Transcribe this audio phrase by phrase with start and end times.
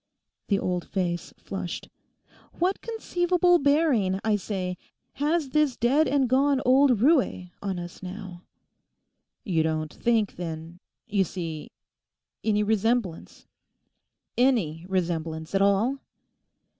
[0.47, 1.87] The old face flushed.
[2.57, 4.75] 'What conceivable bearing, I say,
[5.13, 8.41] has this dead and gone old roué on us now?'
[9.45, 11.71] 'You don't think, then, you see
[12.43, 15.99] any resemblance—any resemblance at all?